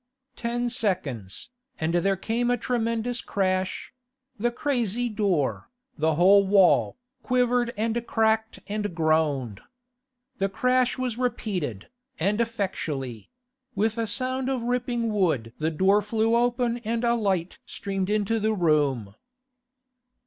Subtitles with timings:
[0.35, 3.93] Ten seconds, and there came a tremendous crash;
[4.35, 9.61] the crazy door, the whole wall, quivered and cracked and groaned.
[10.39, 11.87] The crash was repeated,
[12.19, 13.29] and effectually;
[13.75, 18.39] with a sound of ripping wood the door flew open and a light streamed into
[18.39, 19.13] the room.